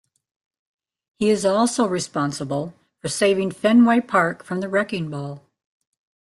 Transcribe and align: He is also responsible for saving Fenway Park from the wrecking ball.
He 1.19 1.29
is 1.29 1.45
also 1.45 1.85
responsible 1.87 2.73
for 2.97 3.07
saving 3.07 3.51
Fenway 3.51 3.99
Park 3.99 4.43
from 4.43 4.59
the 4.59 4.67
wrecking 4.67 5.11
ball. 5.11 5.43